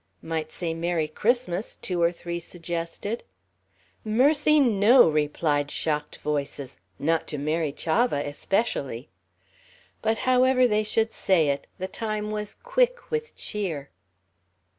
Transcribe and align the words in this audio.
"Might 0.23 0.51
say 0.51 0.73
'Merry 0.73 1.07
Christmas,'" 1.07 1.75
two 1.75 2.01
or 2.01 2.11
three 2.11 2.39
suggested. 2.39 3.21
"Mercy, 4.03 4.59
no!" 4.59 5.07
replied 5.07 5.69
shocked 5.69 6.17
voices, 6.21 6.79
"not 6.97 7.27
to 7.27 7.37
Mary 7.37 7.71
Chavah, 7.71 8.25
especially." 8.25 9.09
But 10.01 10.17
however 10.25 10.65
they 10.67 10.81
should 10.81 11.13
say 11.13 11.49
it, 11.49 11.67
the 11.77 11.87
time 11.87 12.31
was 12.31 12.55
quick 12.55 13.11
with 13.11 13.35
cheer. 13.35 13.91